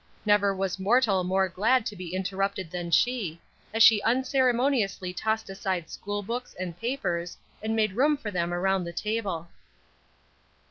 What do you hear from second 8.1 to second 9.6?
for them around the table.